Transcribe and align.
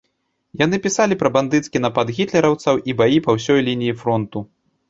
Яны 0.61 0.79
пісалі 0.85 1.17
пра 1.19 1.31
бандыцкі 1.35 1.81
напад 1.85 2.07
гітлераўцаў 2.21 2.81
і 2.93 2.97
баі 3.03 3.23
па 3.29 3.37
ўсёй 3.37 3.59
лініі 3.69 3.97
фронту. 4.01 4.39